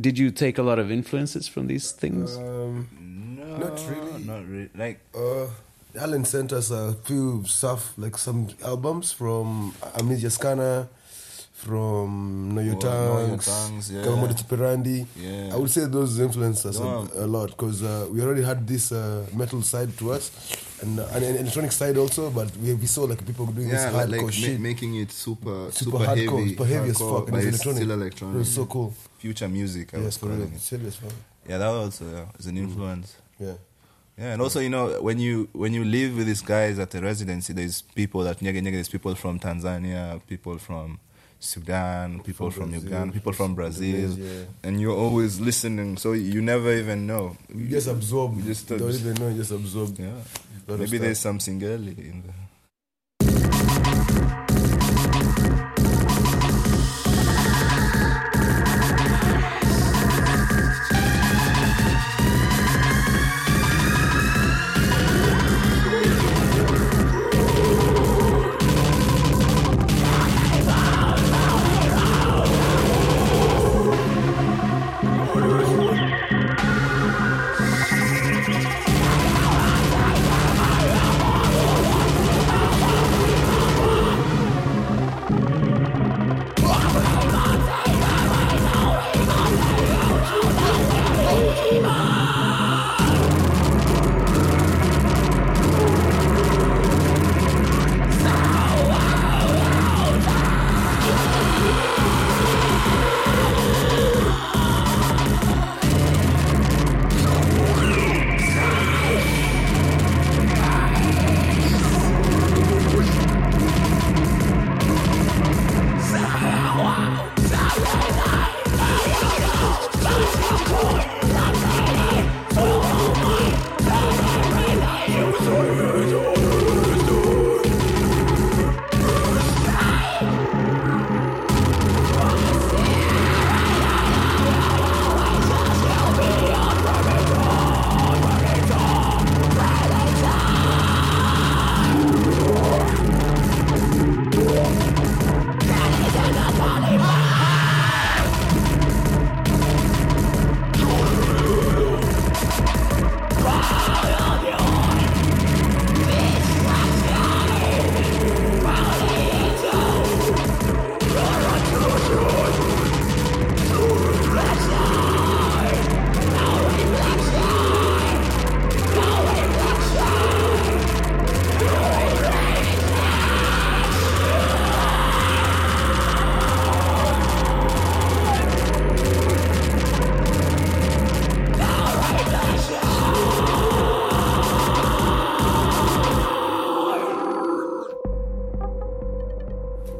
Did 0.00 0.18
you 0.18 0.30
take 0.30 0.56
a 0.58 0.62
lot 0.62 0.78
of 0.78 0.90
influences 0.90 1.48
from 1.48 1.66
these 1.66 1.92
things? 1.92 2.36
Um, 2.36 2.88
No, 3.38 3.56
Not 3.58 3.80
really. 3.90 4.24
Not 4.24 4.46
really. 4.48 4.70
Like 4.76 5.00
uh, 5.14 5.46
Alan 5.98 6.24
sent 6.24 6.52
us 6.52 6.70
a 6.70 6.94
few 7.04 7.44
stuff, 7.46 7.92
like 7.98 8.16
some 8.16 8.48
albums 8.64 9.12
from 9.12 9.74
Amnesia 9.98 10.30
Scanner, 10.30 10.88
from 11.52 12.54
Know 12.54 12.62
Your 12.62 12.76
Oh, 12.76 12.78
Tongues, 12.80 13.46
Tongues, 13.46 13.90
yeah. 13.92 14.02
Kamamoto 14.02 14.36
Tuperandi. 14.36 15.06
Yeah. 15.16 15.50
I 15.52 15.56
would 15.56 15.70
say 15.70 15.84
those 15.86 16.18
influenced 16.20 16.64
us 16.66 16.78
Yeah. 16.80 17.06
a, 17.16 17.24
a 17.24 17.26
lot 17.26 17.48
because 17.50 17.82
uh, 17.82 18.06
we 18.10 18.22
already 18.22 18.42
had 18.42 18.66
this 18.66 18.92
uh, 18.92 19.26
metal 19.34 19.62
side 19.62 19.96
to 19.98 20.12
us 20.12 20.30
and 20.82 20.98
uh, 21.00 21.06
an 21.14 21.22
electronic 21.24 21.72
side 21.72 21.96
also, 21.96 22.30
but 22.30 22.50
we, 22.56 22.74
we 22.74 22.86
saw 22.86 23.04
like 23.04 23.24
people 23.26 23.46
doing 23.46 23.68
yeah, 23.68 23.90
this 23.90 23.94
hardcore 23.94 24.10
like 24.10 24.22
ma- 24.22 24.30
shit. 24.30 24.60
making 24.60 24.94
it 24.96 25.10
super 25.12 25.70
super, 25.70 25.72
super, 25.72 25.98
hardcore, 25.98 26.38
heavy, 26.40 26.48
super 26.50 26.64
heavy 26.66 26.90
as 26.90 26.96
hardcore, 26.96 27.18
fuck, 27.18 27.28
and 27.28 27.32
but 27.32 27.44
it's 27.44 27.48
electronic. 27.48 27.76
still 27.82 27.90
It 27.90 27.94
electronic. 27.94 28.36
was 28.38 28.54
so 28.54 28.64
cool. 28.66 28.94
Future 29.18 29.48
music, 29.48 29.94
I 29.94 29.96
Yes, 29.98 30.04
was 30.06 30.16
calling 30.18 30.42
it. 30.42 30.60
Fuck. 30.94 31.12
Yeah, 31.48 31.58
that 31.58 31.66
also 31.68 32.04
yeah, 32.10 32.24
is 32.38 32.46
an 32.46 32.56
influence. 32.56 33.16
Yeah. 33.38 33.54
Yeah, 34.18 34.32
and 34.34 34.42
also 34.42 34.60
you 34.60 34.68
know 34.68 35.00
when 35.00 35.18
you 35.18 35.48
when 35.52 35.72
you 35.72 35.84
live 35.84 36.16
with 36.16 36.26
these 36.26 36.42
guys 36.42 36.78
at 36.78 36.90
the 36.90 37.00
residency, 37.00 37.52
there's 37.54 37.80
people 37.82 38.22
that 38.24 38.40
nyege 38.40 38.60
nyege. 38.60 38.72
There's 38.72 38.88
people 38.88 39.14
from 39.14 39.38
Tanzania, 39.40 40.20
people 40.28 40.58
from 40.58 40.98
Sudan, 41.42 42.20
people 42.20 42.50
From 42.50 42.64
from, 42.64 42.70
Brazil, 42.72 42.90
Uganda, 42.90 43.12
people 43.14 43.32
from 43.32 43.54
Brazil, 43.54 43.94
Indonesia. 44.12 44.46
and 44.62 44.78
you're 44.78 44.94
always 44.96 45.40
listening, 45.40 45.96
so 45.96 46.12
you 46.12 46.42
never 46.42 46.70
even 46.74 47.06
know. 47.06 47.34
You 47.48 47.66
just 47.68 47.88
absorb. 47.88 48.36
You 48.36 48.42
just 48.42 48.68
don't 48.68 48.82
even 48.92 49.14
know. 49.14 49.28
You 49.28 49.36
just 49.38 49.50
absorb. 49.52 49.98
yeah. 49.98 50.12
Maybe 50.78 50.86
stuff. 50.88 51.00
there's 51.00 51.18
some 51.18 51.38
Singeli 51.38 51.98
in 51.98 52.22
there. 52.22 52.49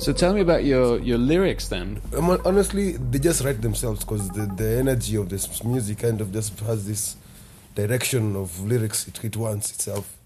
So 0.01 0.15
tell 0.15 0.33
me 0.33 0.41
about 0.41 0.65
your, 0.65 0.99
your 1.01 1.19
lyrics 1.19 1.69
then. 1.69 2.01
Um, 2.17 2.25
hon- 2.25 2.41
honestly, 2.47 2.93
they 2.93 3.19
just 3.19 3.45
write 3.45 3.61
themselves 3.61 4.01
because 4.01 4.31
the, 4.31 4.47
the 4.47 4.79
energy 4.79 5.17
of 5.17 5.29
this 5.29 5.63
music 5.63 5.99
kind 5.99 6.23
of 6.23 6.33
just 6.33 6.59
has 6.61 6.87
this 6.87 7.17
direction 7.75 8.35
of 8.35 8.59
lyrics 8.65 9.07
it, 9.07 9.23
it 9.23 9.37
wants 9.37 9.73
itself. 9.73 10.17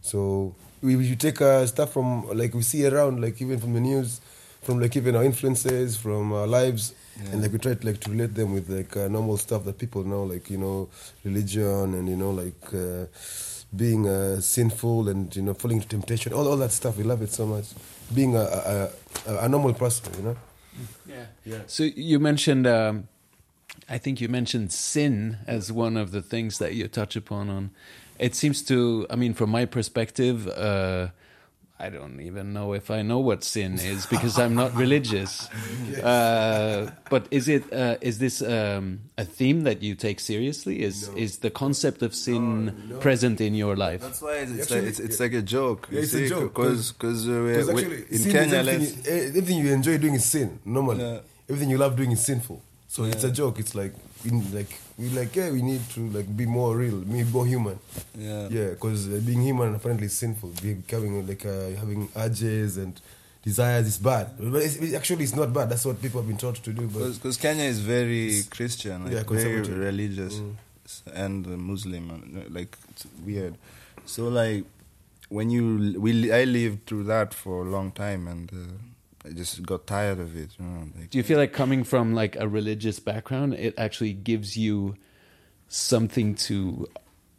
So 0.00 0.54
we, 0.80 0.94
we 0.94 1.16
take 1.16 1.40
uh, 1.40 1.66
stuff 1.66 1.92
from 1.92 2.28
like 2.38 2.54
we 2.54 2.62
see 2.62 2.86
around, 2.86 3.20
like 3.20 3.42
even 3.42 3.58
from 3.58 3.72
the 3.72 3.80
news, 3.80 4.20
from 4.62 4.78
like 4.78 4.96
even 4.96 5.16
our 5.16 5.24
influences, 5.24 5.96
from 5.96 6.32
our 6.32 6.46
lives, 6.46 6.94
and 7.32 7.42
like 7.42 7.52
we 7.52 7.58
try 7.58 7.74
to 7.74 7.84
like 7.84 7.98
to 8.02 8.10
relate 8.10 8.32
them 8.34 8.52
with 8.52 8.68
like 8.70 8.96
uh, 8.96 9.08
normal 9.08 9.38
stuff 9.38 9.64
that 9.64 9.76
people 9.76 10.04
know, 10.04 10.22
like 10.22 10.48
you 10.50 10.58
know 10.58 10.88
religion 11.24 11.94
and 11.94 12.08
you 12.08 12.14
know 12.14 12.30
like 12.30 12.62
uh, 12.72 13.06
being 13.74 14.06
uh, 14.08 14.40
sinful 14.40 15.08
and 15.08 15.34
you 15.34 15.42
know 15.42 15.54
falling 15.54 15.78
into 15.78 15.88
temptation, 15.88 16.32
all 16.32 16.46
all 16.48 16.56
that 16.56 16.72
stuff. 16.72 16.96
We 16.96 17.04
love 17.04 17.22
it 17.22 17.30
so 17.30 17.46
much. 17.46 17.66
Being 18.14 18.36
a 18.36 18.40
a, 18.40 18.90
a, 19.26 19.36
a 19.44 19.48
normal 19.48 19.74
person, 19.74 20.12
you 20.16 20.22
know. 20.22 20.36
Yeah. 21.06 21.26
Yeah. 21.44 21.58
So 21.66 21.84
you 21.84 22.18
mentioned, 22.18 22.66
um, 22.66 23.08
I 23.88 23.98
think 23.98 24.20
you 24.20 24.28
mentioned 24.28 24.72
sin 24.72 25.38
as 25.46 25.72
one 25.72 25.96
of 25.96 26.10
the 26.10 26.22
things 26.22 26.58
that 26.58 26.74
you 26.74 26.88
touch 26.88 27.16
upon. 27.16 27.48
On 27.50 27.70
it 28.18 28.34
seems 28.34 28.62
to, 28.62 29.06
I 29.10 29.16
mean, 29.16 29.34
from 29.34 29.50
my 29.50 29.64
perspective, 29.64 30.48
uh, 30.48 31.08
I 31.78 31.90
don't 31.90 32.20
even 32.22 32.54
know 32.54 32.72
if 32.72 32.90
I 32.90 33.02
know 33.02 33.18
what 33.18 33.44
sin 33.44 33.74
is 33.74 34.06
because 34.06 34.38
I'm 34.38 34.54
not 34.54 34.74
religious. 34.74 35.48
Uh, 36.02 36.90
but 37.10 37.26
is 37.30 37.48
it 37.48 37.64
uh, 37.72 37.96
is 38.00 38.18
this 38.18 38.42
um, 38.42 39.00
a 39.18 39.24
theme 39.24 39.62
that 39.64 39.82
you 39.82 39.94
take 39.94 40.20
seriously? 40.20 40.82
Is 40.82 41.08
is 41.16 41.38
the 41.38 41.50
concept 41.50 42.02
of 42.02 42.14
sin 42.14 42.98
present 43.00 43.40
in 43.40 43.54
your 43.54 43.76
life? 43.76 44.02
That's 44.02 44.20
why 44.22 44.36
it's, 44.36 44.50
it's, 44.52 44.62
Actually, 44.62 44.80
like, 44.80 44.88
it's, 44.90 45.00
it's 45.00 45.20
like 45.20 45.32
a 45.32 45.42
joke. 45.42 45.88
Yeah, 45.90 45.96
you 45.98 46.04
it's 46.04 46.14
a 46.14 46.28
joke, 46.28 46.54
because 46.54 46.92
because 46.92 47.26
uh, 47.28 47.32
Because 47.32 47.66
we- 47.68 47.74
we- 47.74 47.80
actually, 47.82 48.02
in 48.10 48.18
sin 48.18 48.26
is 48.26 48.32
Kenya, 48.32 48.54
everything, 48.58 48.82
you, 48.82 49.10
eh, 49.10 49.28
everything 49.28 49.58
you 49.64 49.72
enjoy 49.72 49.98
doing 49.98 50.14
is 50.14 50.24
sin. 50.24 50.58
Normally, 50.64 51.02
Yeah. 51.04 51.20
everything 51.48 51.70
you 51.70 51.78
love 51.78 51.96
doing 51.96 52.12
is 52.12 52.20
sinful. 52.24 52.62
So 52.88 53.04
it's 53.04 53.24
a 53.24 53.30
joke. 53.30 53.58
It's 53.58 53.74
like, 53.74 53.94
in, 54.24 54.44
like 54.54 54.78
we 54.98 55.08
like, 55.10 55.34
yeah, 55.36 55.50
we 55.50 55.62
need 55.62 55.82
to 55.90 56.08
like 56.08 56.34
be 56.36 56.46
more 56.46 56.76
real, 56.76 56.96
be 57.00 57.24
more 57.24 57.46
human. 57.46 57.78
Yeah. 58.16 58.48
yeah, 58.48 58.68
because 58.70 59.08
uh, 59.08 59.20
being 59.24 59.42
human 59.42 59.74
apparently 59.74 60.06
is 60.06 60.16
sinful. 60.16 60.50
Becoming 60.62 61.26
like 61.26 61.44
uh, 61.44 61.70
having 61.78 62.08
urges 62.16 62.78
and 62.78 62.98
desires 63.42 63.86
is 63.86 63.98
bad. 63.98 64.30
But 64.38 64.62
it's, 64.62 64.76
it 64.76 64.94
actually, 64.94 65.24
it's 65.24 65.36
not 65.36 65.52
bad. 65.52 65.68
That's 65.70 65.84
what 65.84 66.00
people 66.00 66.20
have 66.20 66.28
been 66.28 66.38
taught 66.38 66.56
to 66.56 66.72
do. 66.72 66.86
Because 66.86 67.36
Kenya 67.36 67.64
is 67.64 67.80
very 67.80 68.42
Christian, 68.50 69.04
like 69.04 69.12
Yeah, 69.12 69.22
very 69.22 69.60
religious, 69.62 70.40
and 71.14 71.46
uh, 71.46 71.50
Muslim, 71.50 72.10
and, 72.10 72.38
uh, 72.38 72.40
like 72.50 72.76
it's 72.90 73.06
weird. 73.24 73.56
So 74.06 74.28
like 74.28 74.64
when 75.28 75.50
you 75.50 76.00
we 76.00 76.32
I 76.32 76.44
lived 76.44 76.86
through 76.86 77.04
that 77.04 77.34
for 77.34 77.66
a 77.66 77.68
long 77.68 77.90
time, 77.92 78.28
and 78.28 78.50
uh, 78.52 78.56
I 79.26 79.30
just 79.30 79.64
got 79.64 79.86
tired 79.86 80.20
of 80.20 80.36
it. 80.36 80.50
You 80.58 80.64
know, 80.64 80.88
like, 80.98 81.10
Do 81.10 81.18
you 81.18 81.24
feel 81.24 81.38
like 81.38 81.52
coming 81.52 81.84
from 81.84 82.14
like 82.14 82.36
a 82.36 82.46
religious 82.48 83.00
background, 83.00 83.54
it 83.54 83.74
actually 83.76 84.12
gives 84.12 84.56
you 84.56 84.94
something 85.68 86.34
to, 86.36 86.88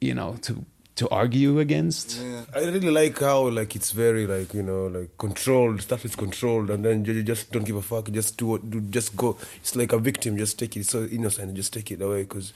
you 0.02 0.14
know, 0.14 0.38
to 0.42 0.66
to 0.98 1.08
argue 1.10 1.60
against? 1.60 2.20
I 2.56 2.60
really 2.60 2.90
like 2.90 3.20
how 3.20 3.48
like 3.50 3.76
it's 3.76 3.92
very 3.92 4.26
like 4.26 4.54
you 4.54 4.64
know 4.64 4.88
like 4.88 5.18
controlled 5.18 5.82
stuff 5.82 6.04
is 6.04 6.16
controlled 6.16 6.72
and 6.72 6.84
then 6.84 7.06
you, 7.06 7.14
you 7.14 7.24
just 7.24 7.52
don't 7.52 7.64
give 7.64 7.76
a 7.76 7.82
fuck. 7.82 8.12
Just 8.12 8.38
do 8.38 8.48
what 8.48 8.70
do 8.70 8.82
just 8.82 9.16
go. 9.16 9.38
It's 9.58 9.76
like 9.76 9.94
a 9.94 10.00
victim. 10.00 10.38
Just 10.38 10.60
take 10.60 10.76
it. 10.76 10.82
It's 10.82 10.90
so 10.90 11.06
innocent. 11.06 11.54
Just 11.54 11.72
take 11.72 11.92
it 11.92 12.02
away 12.02 12.24
because 12.24 12.52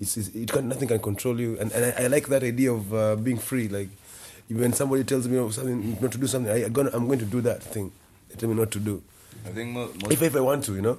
it's, 0.00 0.16
it's 0.16 0.28
it 0.28 0.52
can 0.52 0.68
nothing 0.68 0.88
can 0.88 1.00
control 1.00 1.38
you. 1.38 1.58
And, 1.58 1.72
and 1.72 1.84
I, 1.84 2.04
I 2.04 2.06
like 2.06 2.28
that 2.28 2.44
idea 2.44 2.72
of 2.72 2.94
uh, 2.94 3.16
being 3.16 3.38
free. 3.38 3.68
Like 3.68 3.88
when 4.48 4.72
somebody 4.72 5.04
tells 5.04 5.28
me 5.28 5.36
something 5.50 5.98
not 6.00 6.12
to 6.12 6.18
do 6.18 6.26
something, 6.28 6.50
I, 6.50 6.64
I'm 6.64 6.72
gonna 6.72 6.90
I'm 6.94 7.06
going 7.06 7.18
to 7.18 7.26
do 7.26 7.40
that 7.42 7.62
thing. 7.62 7.92
They 8.30 8.36
tell 8.36 8.48
me 8.48 8.54
not 8.54 8.70
to 8.72 8.78
do. 8.80 9.02
I 9.46 9.50
think 9.50 9.70
mo- 9.72 9.86
most, 10.02 10.12
If 10.12 10.22
if 10.22 10.34
I 10.36 10.40
want 10.40 10.64
to, 10.64 10.74
you 10.74 10.82
know. 10.82 10.98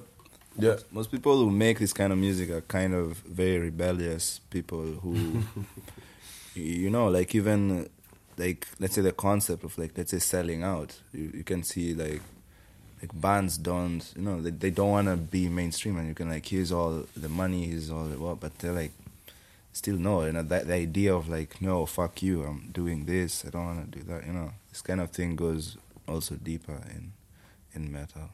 Yeah. 0.58 0.76
most 0.90 1.10
people 1.10 1.36
who 1.38 1.50
make 1.50 1.78
this 1.78 1.92
kind 1.94 2.12
of 2.12 2.18
music 2.18 2.50
are 2.50 2.60
kind 2.62 2.92
of 2.94 3.16
very 3.18 3.58
rebellious 3.58 4.40
people 4.50 4.82
who, 4.82 5.42
you 6.54 6.90
know, 6.90 7.08
like 7.08 7.34
even 7.34 7.88
like 8.36 8.66
let's 8.78 8.94
say 8.94 9.00
the 9.02 9.12
concept 9.12 9.64
of 9.64 9.76
like 9.78 9.96
let's 9.96 10.10
say 10.10 10.18
selling 10.18 10.62
out. 10.62 10.94
You, 11.12 11.30
you 11.34 11.44
can 11.44 11.62
see 11.62 11.94
like 11.94 12.20
like 13.00 13.20
bands 13.20 13.58
don't 13.58 14.12
you 14.16 14.22
know 14.22 14.40
they, 14.40 14.50
they 14.50 14.70
don't 14.70 14.90
want 14.90 15.08
to 15.08 15.16
be 15.16 15.48
mainstream 15.48 15.96
and 15.98 16.06
you 16.08 16.14
can 16.14 16.28
like 16.28 16.46
here's 16.46 16.70
all 16.70 17.04
the 17.16 17.28
money 17.28 17.64
here's 17.66 17.90
all 17.90 18.04
the 18.04 18.16
what 18.16 18.38
but 18.38 18.56
they're 18.60 18.72
like 18.72 18.92
still 19.72 19.96
no 19.96 20.24
you 20.24 20.30
know 20.32 20.42
that 20.42 20.68
the 20.68 20.74
idea 20.74 21.12
of 21.12 21.28
like 21.28 21.60
no 21.60 21.84
fuck 21.84 22.22
you 22.22 22.44
i'm 22.44 22.68
doing 22.72 23.04
this 23.06 23.44
i 23.44 23.50
don't 23.50 23.64
want 23.64 23.90
to 23.92 23.98
do 23.98 24.04
that 24.04 24.24
you 24.24 24.32
know 24.32 24.52
this 24.70 24.80
kind 24.82 25.00
of 25.00 25.10
thing 25.10 25.34
goes 25.34 25.76
also 26.06 26.36
deeper 26.36 26.80
in 26.94 27.10
in 27.74 27.90
metal 27.90 28.30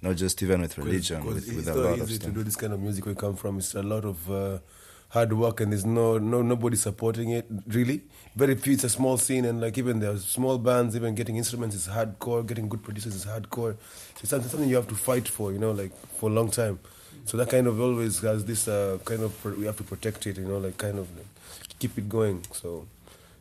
not 0.00 0.16
just 0.16 0.42
even 0.42 0.60
with 0.60 0.78
religion 0.78 1.20
Because 1.22 1.46
with, 1.46 1.56
with 1.56 1.68
it's 1.68 1.76
a 1.76 1.80
lot 1.80 1.98
of 1.98 2.10
easy 2.10 2.18
to 2.18 2.30
do 2.30 2.42
this 2.42 2.56
kind 2.56 2.72
of 2.72 2.80
music 2.80 3.06
we 3.06 3.14
come 3.14 3.36
from. 3.36 3.58
It's 3.58 3.74
a 3.74 3.82
lot 3.82 4.04
of 4.04 4.30
uh, 4.30 4.58
hard 5.08 5.32
work, 5.32 5.60
and 5.60 5.72
there's 5.72 5.84
no 5.84 6.18
no 6.18 6.42
nobody 6.42 6.76
supporting 6.76 7.30
it. 7.30 7.46
Really, 7.66 8.02
very 8.36 8.54
few. 8.54 8.74
It's 8.74 8.84
a 8.84 8.88
small 8.88 9.16
scene, 9.18 9.44
and 9.44 9.60
like 9.60 9.76
even 9.78 9.98
there's 10.00 10.24
small 10.24 10.58
bands, 10.58 10.94
even 10.94 11.14
getting 11.14 11.36
instruments 11.36 11.74
is 11.74 11.88
hardcore. 11.88 12.46
Getting 12.46 12.68
good 12.68 12.82
producers 12.82 13.14
is 13.14 13.26
hardcore. 13.26 13.74
So 13.74 14.20
it's 14.20 14.30
something, 14.30 14.48
something 14.48 14.68
you 14.68 14.76
have 14.76 14.88
to 14.88 14.94
fight 14.94 15.26
for, 15.26 15.52
you 15.52 15.58
know, 15.58 15.72
like 15.72 15.92
for 16.18 16.30
a 16.30 16.32
long 16.32 16.50
time. 16.50 16.78
So 17.24 17.36
that 17.36 17.50
kind 17.50 17.66
of 17.66 17.80
always 17.80 18.20
has 18.20 18.44
this 18.44 18.68
uh, 18.68 18.98
kind 19.04 19.22
of 19.22 19.58
we 19.58 19.66
have 19.66 19.76
to 19.78 19.84
protect 19.84 20.26
it, 20.26 20.38
you 20.38 20.44
know, 20.44 20.58
like 20.58 20.78
kind 20.78 20.98
of 20.98 21.14
like, 21.16 21.26
keep 21.78 21.98
it 21.98 22.08
going. 22.08 22.44
So 22.52 22.86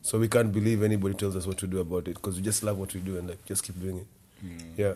so 0.02 0.18
we 0.18 0.28
can't 0.28 0.52
believe 0.52 0.82
anybody 0.82 1.14
tells 1.14 1.36
us 1.36 1.46
what 1.46 1.58
to 1.60 1.68
do 1.68 1.80
about 1.80 2.08
it 2.08 2.16
because 2.16 2.38
we 2.38 2.42
just 2.42 2.64
love 2.64 2.78
what 2.80 2.94
we 2.94 3.00
do 3.02 3.18
and 3.18 3.30
like 3.30 3.46
just 3.46 3.64
keep 3.64 3.80
doing 3.80 4.00
it. 4.00 4.08
Yeah. 4.78 4.94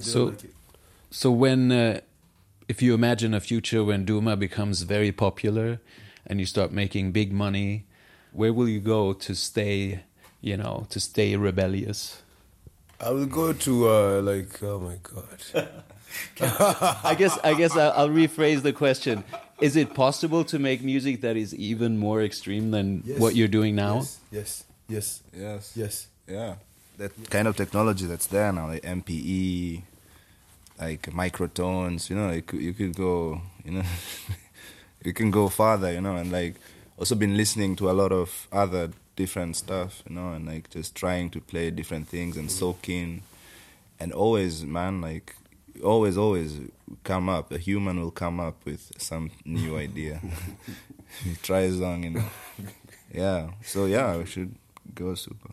So- 0.00 0.24
like. 0.26 0.54
So 1.12 1.32
when, 1.32 1.72
uh, 1.72 2.00
if 2.68 2.80
you 2.82 2.94
imagine 2.94 3.34
a 3.34 3.40
future 3.40 3.82
when 3.82 4.04
Duma 4.04 4.36
becomes 4.36 4.82
very 4.82 5.10
popular, 5.10 5.80
and 6.26 6.38
you 6.38 6.46
start 6.46 6.70
making 6.70 7.10
big 7.10 7.32
money, 7.32 7.84
where 8.32 8.52
will 8.52 8.68
you 8.68 8.78
go 8.80 9.12
to 9.12 9.34
stay? 9.34 10.04
You 10.40 10.56
know, 10.56 10.86
to 10.90 11.00
stay 11.00 11.36
rebellious. 11.36 12.22
I 13.00 13.10
will 13.10 13.26
go 13.26 13.52
to 13.52 13.88
uh, 13.88 14.22
like 14.22 14.62
oh 14.62 14.78
my 14.78 14.96
god. 15.02 15.74
I 17.04 17.14
guess 17.18 17.38
I 17.42 17.54
guess 17.54 17.76
I'll, 17.76 17.92
I'll 17.92 18.08
rephrase 18.08 18.62
the 18.62 18.72
question: 18.72 19.24
Is 19.60 19.76
it 19.76 19.94
possible 19.94 20.44
to 20.44 20.58
make 20.58 20.82
music 20.82 21.20
that 21.22 21.36
is 21.36 21.54
even 21.54 21.98
more 21.98 22.22
extreme 22.22 22.70
than 22.70 23.02
Yes. 23.04 23.18
what 23.18 23.34
you're 23.34 23.48
doing 23.48 23.74
now? 23.74 23.96
Yes, 23.96 24.18
yes, 24.30 24.64
yes, 24.88 25.22
yes 25.34 25.72
yes. 25.76 26.06
yeah 26.28 26.54
that 27.00 27.30
kind 27.30 27.48
of 27.48 27.56
technology 27.56 28.06
that's 28.06 28.26
there 28.26 28.52
now 28.52 28.66
like 28.68 28.82
mpe 28.82 29.82
like 30.78 31.02
microtones 31.10 32.08
you 32.10 32.16
know 32.16 32.30
you 32.30 32.42
could, 32.42 32.60
you 32.60 32.72
could 32.72 32.94
go 32.94 33.40
you 33.64 33.72
know 33.72 33.82
you 35.04 35.12
can 35.12 35.30
go 35.30 35.48
farther 35.48 35.92
you 35.92 36.00
know 36.00 36.16
and 36.16 36.30
like 36.30 36.54
also 36.98 37.14
been 37.14 37.36
listening 37.36 37.74
to 37.74 37.90
a 37.90 37.92
lot 37.92 38.12
of 38.12 38.46
other 38.52 38.90
different 39.16 39.54
stuff 39.56 40.02
you 40.08 40.14
know 40.14 40.32
and 40.32 40.46
like 40.46 40.70
just 40.70 40.94
trying 40.94 41.28
to 41.30 41.40
play 41.40 41.70
different 41.70 42.08
things 42.08 42.36
and 42.36 42.50
soak 42.50 42.88
in. 42.88 43.22
And 43.98 44.12
always 44.12 44.64
man 44.64 45.02
like 45.02 45.36
always 45.84 46.16
always 46.16 46.50
come 47.04 47.28
up 47.28 47.52
a 47.52 47.58
human 47.58 48.00
will 48.00 48.10
come 48.24 48.40
up 48.40 48.56
with 48.64 48.92
some 48.96 49.30
new 49.44 49.76
idea. 49.76 50.20
Try 51.42 51.60
a 51.60 51.72
song 51.72 52.04
and 52.04 52.24
yeah. 53.12 53.50
So 53.62 53.84
yeah 53.84 54.16
we 54.16 54.26
should 54.26 54.54
go 54.94 55.14
super 55.14 55.50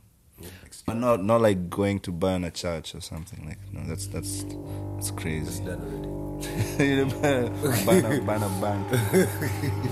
but 0.85 0.95
not 0.95 1.23
not 1.23 1.41
like 1.41 1.69
going 1.69 1.99
to 1.99 2.11
burn 2.11 2.43
a 2.43 2.51
church 2.51 2.95
or 2.95 3.01
something 3.01 3.45
like 3.47 3.59
no 3.73 3.81
that's 3.87 4.07
that's 4.07 4.43
that's 4.43 5.09
It's 5.09 5.11
crazy 5.11 5.63
done 5.63 5.81
already. 5.81 6.07
You 6.79 7.05
know, 7.05 7.19
burn 7.85 8.05
a, 8.05 8.21
burn 8.21 8.43
a 8.43 8.49
bank 8.61 8.87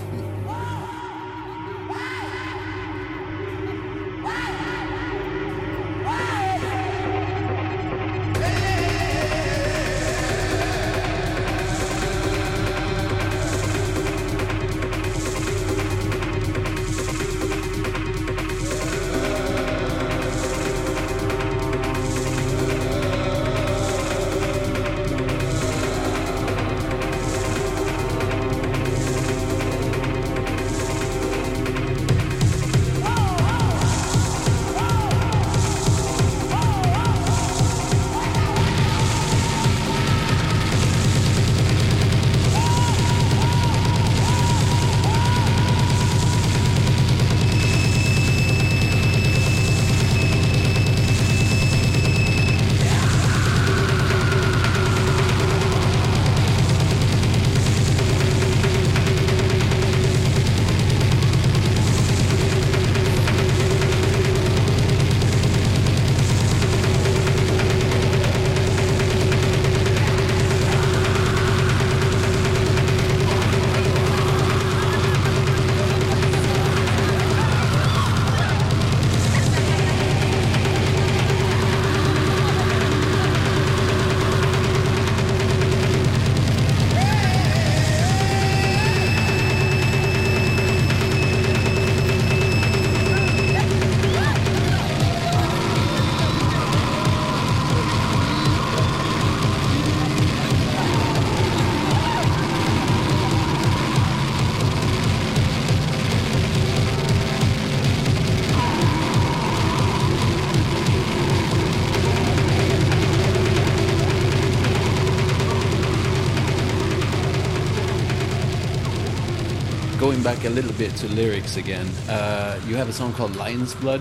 a 120.46 120.50
little 120.50 120.72
bit 120.74 120.94
to 120.94 121.08
lyrics 121.08 121.56
again, 121.56 121.86
uh, 122.08 122.60
you 122.68 122.76
have 122.76 122.88
a 122.88 122.92
song 122.92 123.12
called 123.12 123.34
Lion's 123.34 123.74
Blood, 123.74 124.00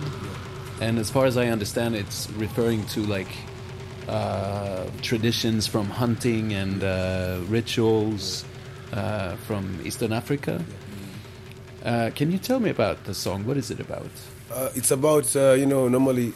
and 0.79 0.99
as 0.99 1.09
far 1.09 1.25
as 1.25 1.37
I 1.37 1.47
understand, 1.47 1.95
it's 1.95 2.29
referring 2.31 2.85
to 2.87 3.01
like 3.01 3.33
uh, 4.07 4.85
traditions 5.01 5.65
from 5.65 5.89
hunting 5.89 6.53
and 6.53 6.83
uh, 6.83 7.39
rituals 7.47 8.45
uh, 8.93 9.35
from 9.47 9.81
Eastern 9.83 10.13
Africa. 10.13 10.63
Uh, 11.83 12.11
can 12.13 12.31
you 12.31 12.37
tell 12.37 12.59
me 12.59 12.69
about 12.69 13.03
the 13.05 13.15
song? 13.15 13.45
What 13.45 13.57
is 13.57 13.71
it 13.71 13.79
about? 13.79 14.11
Uh, 14.53 14.69
it's 14.75 14.91
about 14.91 15.33
you 15.33 15.65
know 15.65 15.87
normally 15.87 16.33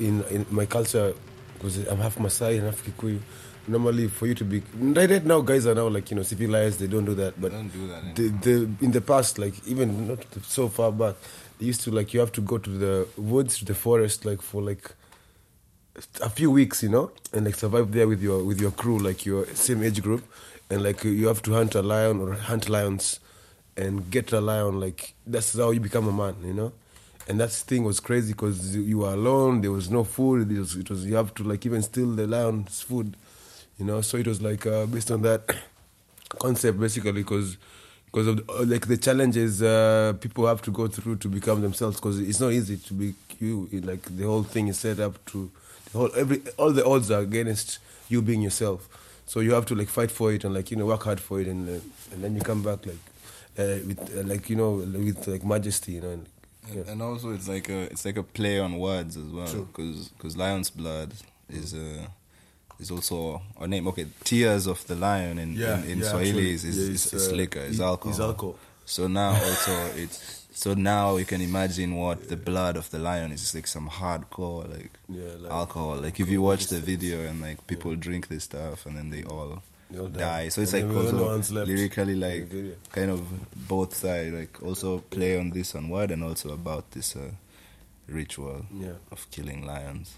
in 0.00 0.24
in 0.24 0.44
my 0.50 0.66
culture 0.66 1.14
because 1.54 1.86
I'm 1.86 1.98
half 1.98 2.18
Masai 2.18 2.58
and 2.58 2.64
half 2.66 2.84
Kikuyu. 2.84 3.20
Normally, 3.66 4.08
for 4.08 4.26
you 4.26 4.34
to 4.34 4.44
be 4.44 4.62
right, 4.78 5.08
right 5.10 5.24
now, 5.24 5.40
guys 5.40 5.66
are 5.66 5.74
now 5.74 5.88
like 5.88 6.10
you 6.10 6.16
know 6.16 6.22
civilized. 6.22 6.80
They 6.80 6.86
don't 6.86 7.04
do 7.04 7.14
that, 7.14 7.40
but 7.40 7.52
don't 7.52 7.68
do 7.68 7.86
that 7.88 8.14
The, 8.14 8.28
the, 8.28 8.84
in 8.84 8.90
the 8.92 9.00
past, 9.00 9.38
like 9.38 9.54
even 9.66 10.08
not 10.08 10.24
so 10.42 10.68
far 10.68 10.92
back, 10.92 11.14
they 11.58 11.66
used 11.66 11.80
to 11.82 11.90
like 11.90 12.12
you 12.12 12.20
have 12.20 12.32
to 12.32 12.40
go 12.40 12.58
to 12.58 12.70
the 12.70 13.08
woods, 13.16 13.58
to 13.58 13.64
the 13.64 13.74
forest, 13.74 14.24
like 14.24 14.42
for 14.42 14.60
like 14.62 14.90
a 16.20 16.28
few 16.28 16.50
weeks, 16.50 16.82
you 16.82 16.88
know, 16.88 17.10
and 17.32 17.44
like 17.46 17.54
survive 17.54 17.92
there 17.92 18.08
with 18.08 18.20
your 18.22 18.42
with 18.44 18.60
your 18.60 18.70
crew, 18.72 18.98
like 18.98 19.24
your 19.24 19.46
same 19.54 19.82
age 19.82 20.02
group, 20.02 20.22
and 20.70 20.82
like 20.82 21.02
you 21.04 21.26
have 21.28 21.42
to 21.42 21.52
hunt 21.52 21.74
a 21.74 21.82
lion 21.82 22.20
or 22.20 22.32
hunt 22.34 22.68
lions, 22.68 23.20
and 23.76 24.10
get 24.10 24.32
a 24.32 24.40
lion. 24.40 24.80
Like 24.80 25.14
that's 25.26 25.56
how 25.56 25.70
you 25.70 25.80
become 25.80 26.08
a 26.08 26.12
man, 26.12 26.36
you 26.44 26.52
know. 26.52 26.72
And 27.26 27.40
that 27.40 27.50
thing 27.52 27.84
was 27.84 28.00
crazy 28.00 28.32
because 28.34 28.76
you 28.76 28.98
were 28.98 29.14
alone. 29.14 29.62
There 29.62 29.72
was 29.72 29.90
no 29.90 30.04
food. 30.04 30.50
It 30.50 30.58
was, 30.58 30.76
it 30.76 30.90
was 30.90 31.06
you 31.06 31.14
have 31.14 31.32
to 31.36 31.42
like 31.44 31.64
even 31.64 31.80
steal 31.82 32.08
the 32.14 32.26
lion's 32.26 32.82
food, 32.82 33.16
you 33.78 33.84
know. 33.84 34.00
So 34.00 34.16
it 34.18 34.26
was 34.26 34.40
like 34.42 34.66
uh, 34.66 34.86
based 34.86 35.10
on 35.10 35.22
that 35.22 35.42
concept 36.38 36.78
basically 36.80 37.12
because 37.12 37.56
because 38.06 38.26
of 38.28 38.46
the, 38.46 38.52
uh, 38.52 38.64
like 38.66 38.86
the 38.86 38.96
challenges 38.96 39.62
uh, 39.62 40.12
people 40.20 40.46
have 40.46 40.62
to 40.62 40.70
go 40.70 40.86
through 40.88 41.16
to 41.16 41.28
become 41.28 41.60
themselves 41.62 41.96
because 41.96 42.18
it's 42.20 42.40
not 42.40 42.52
easy 42.52 42.76
to 42.76 42.94
be 42.94 43.14
you 43.40 43.68
It- 43.72 43.84
like 43.84 44.02
the 44.16 44.24
whole 44.24 44.42
thing 44.44 44.68
is 44.68 44.78
set 44.78 45.00
up 45.00 45.24
to 45.26 45.50
the 45.92 45.98
whole 45.98 46.10
every 46.16 46.40
all 46.56 46.70
the 46.72 46.84
odds 46.84 47.10
are 47.10 47.20
against 47.20 47.78
you 48.08 48.22
being 48.22 48.42
yourself 48.42 48.88
so 49.26 49.40
you 49.40 49.52
have 49.52 49.66
to 49.66 49.74
like 49.74 49.88
fight 49.88 50.10
for 50.10 50.32
it 50.32 50.44
and 50.44 50.54
like 50.54 50.70
you 50.70 50.76
know 50.76 50.86
work 50.86 51.02
hard 51.04 51.20
for 51.20 51.40
it 51.40 51.46
and 51.48 51.68
uh, 51.68 51.80
and 52.12 52.22
then 52.22 52.34
you 52.36 52.40
come 52.42 52.62
back 52.62 52.86
like 52.86 52.96
uh, 53.58 53.78
with 53.86 53.98
uh, 54.16 54.22
like 54.22 54.48
you 54.50 54.56
know 54.56 54.72
with 54.74 55.26
like 55.26 55.44
majesty 55.44 55.92
you 55.92 56.00
know 56.00 56.10
and, 56.10 56.26
yeah. 56.72 56.82
And 56.86 57.02
also, 57.02 57.32
it's 57.32 57.46
like 57.46 57.68
a 57.68 57.82
it's 57.92 58.06
like 58.06 58.16
a 58.16 58.22
play 58.22 58.58
on 58.58 58.78
words 58.78 59.18
as 59.18 59.26
well, 59.26 59.66
because 59.76 60.34
lion's 60.34 60.70
blood 60.70 61.12
is 61.50 61.74
a 61.74 62.08
is 62.80 62.90
also 62.90 63.42
a 63.60 63.66
name. 63.66 63.86
Okay, 63.88 64.06
tears 64.24 64.66
of 64.66 64.84
the 64.86 64.94
lion 64.94 65.38
in 65.38 65.52
Yeah, 65.54 65.82
in, 65.84 65.90
in 65.90 65.98
yeah, 66.00 66.10
Swahili 66.10 66.52
is 66.52 66.64
is, 66.64 66.76
Yeah, 66.78 66.94
it's, 66.94 67.12
is 67.12 67.32
uh, 67.32 67.34
liquor, 67.36 67.60
is 67.60 67.80
alcohol. 67.80 68.12
is 68.12 68.20
alcohol. 68.20 68.56
So 68.86 69.06
now 69.08 69.30
also 69.32 69.74
it's 69.96 70.46
so 70.52 70.74
now 70.74 71.16
you 71.16 71.24
can 71.24 71.40
imagine 71.40 71.96
what 71.96 72.28
the 72.28 72.36
blood 72.36 72.76
of 72.76 72.88
the 72.90 72.98
lion 72.98 73.32
is. 73.32 73.42
It's 73.42 73.54
like 73.54 73.66
some 73.66 73.88
hardcore 73.88 74.68
like, 74.70 74.92
like- 75.08 75.50
alcohol. 75.50 75.96
Like 75.96 76.20
if 76.20 76.28
you 76.28 76.42
watch 76.42 76.66
the 76.68 76.80
video 76.80 77.20
and 77.28 77.40
like 77.40 77.66
people 77.66 77.94
drink 77.96 78.28
this 78.28 78.44
stuff 78.44 78.86
and 78.86 78.96
then 78.96 79.10
they 79.10 79.24
all. 79.24 79.62
Die. 80.12 80.48
So 80.48 80.60
it's 80.62 80.72
And 80.72 80.92
like 80.92 81.04
then 81.06 81.16
no 81.16 81.28
also 81.28 81.64
lyrically 81.64 82.16
like 82.16 82.50
kind 82.90 83.10
of 83.12 83.20
both 83.68 83.94
sides 83.94 84.32
like 84.34 84.60
also 84.62 84.98
play 84.98 85.38
on 85.38 85.50
this 85.50 85.74
on 85.76 85.88
word 85.88 86.10
and 86.10 86.24
also 86.24 86.50
about 86.52 86.90
this 86.92 87.14
uh, 87.14 87.30
ritual 88.08 88.66
of 89.12 89.30
killing 89.30 89.64
lions 89.64 90.14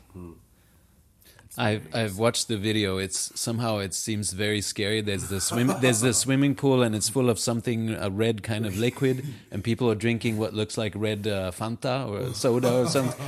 I've 1.58 1.94
I've 1.94 2.18
watched 2.18 2.48
the 2.48 2.56
video. 2.56 2.98
It's 2.98 3.38
somehow 3.38 3.78
it 3.78 3.94
seems 3.94 4.32
very 4.32 4.60
scary. 4.60 5.00
There's 5.00 5.28
the 5.28 5.40
swim 5.40 5.72
there's 5.80 6.00
the 6.00 6.12
swimming 6.12 6.54
pool 6.54 6.82
and 6.82 6.94
it's 6.94 7.08
full 7.08 7.30
of 7.30 7.38
something 7.38 7.94
a 7.94 8.10
red 8.10 8.42
kind 8.42 8.66
of 8.66 8.76
liquid 8.76 9.24
and 9.50 9.64
people 9.64 9.90
are 9.90 9.94
drinking 9.94 10.38
what 10.38 10.54
looks 10.54 10.76
like 10.76 10.92
red 10.94 11.26
uh, 11.26 11.50
Fanta 11.50 12.08
or 12.08 12.34
soda 12.34 12.82
or 12.82 12.86
something. 12.86 13.26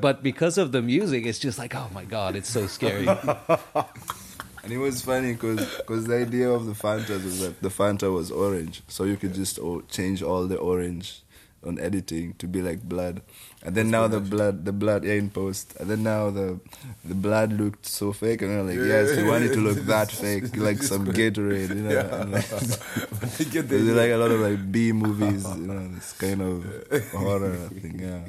But 0.00 0.22
because 0.22 0.58
of 0.58 0.72
the 0.72 0.82
music, 0.82 1.26
it's 1.26 1.38
just 1.38 1.58
like 1.58 1.74
oh 1.74 1.90
my 1.92 2.04
god, 2.04 2.36
it's 2.36 2.50
so 2.50 2.66
scary. 2.66 3.06
and 4.62 4.72
it 4.72 4.78
was 4.78 5.02
funny 5.02 5.32
because 5.32 6.04
the 6.06 6.16
idea 6.16 6.48
of 6.48 6.66
the 6.66 6.72
Fanta 6.72 7.22
was 7.22 7.40
that 7.40 7.60
the 7.60 7.70
Fanta 7.70 8.12
was 8.12 8.30
orange 8.30 8.82
so 8.88 9.04
you 9.04 9.16
could 9.16 9.34
just 9.34 9.58
change 9.88 10.22
all 10.22 10.46
the 10.46 10.56
orange 10.56 11.22
on 11.64 11.78
editing 11.78 12.34
to 12.34 12.46
be 12.46 12.62
like 12.62 12.82
blood 12.82 13.20
and 13.64 13.74
then 13.74 13.90
now 13.90 14.06
the 14.06 14.20
blood 14.20 14.64
the 14.64 14.72
blood 14.72 15.04
yeah 15.04 15.14
in 15.14 15.30
post. 15.30 15.74
And 15.80 15.90
then 15.90 16.02
now 16.02 16.30
the 16.30 16.60
the 17.04 17.14
blood 17.14 17.52
looked 17.52 17.86
so 17.86 18.12
fake 18.12 18.42
and 18.42 18.52
I'm 18.52 18.66
like 18.68 18.78
yes 18.78 19.16
we 19.16 19.24
want 19.24 19.44
it 19.44 19.52
to 19.54 19.60
look 19.60 19.78
that 19.92 20.10
fake 20.10 20.56
like 20.56 20.82
some 20.82 21.06
Gatorade 21.06 21.70
you 21.70 21.82
know? 21.82 21.98
And 21.98 22.32
like, 22.32 22.46
They 23.38 23.44
get 23.44 23.68
There's 23.70 23.84
like 23.84 24.10
a 24.12 24.16
lot 24.16 24.30
of 24.30 24.40
like 24.40 24.70
B 24.70 24.92
movies, 24.92 25.44
you 25.56 25.66
know, 25.66 25.88
this 25.94 26.12
kind 26.12 26.42
of 26.42 26.64
horror 27.12 27.56
thing. 27.74 27.98
Yeah, 27.98 28.22